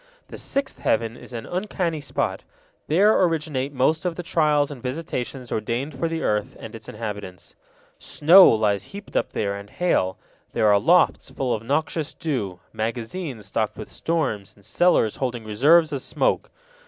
[0.29, 2.43] The sixth heaven is an uncanny spot;
[2.87, 7.55] there originate most of the trials and visitations ordained for the earth and its inhabitants.
[7.99, 10.17] Snow lies heaped up there and hail;
[10.53, 15.91] there are lofts full of noxious dew, magazines stocked with storms, and cellars holding reserves
[15.91, 16.49] of smoke.